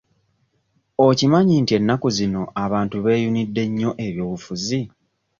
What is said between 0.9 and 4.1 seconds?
Okimanyi nti ennaku zino abantu beeyunidde nnyo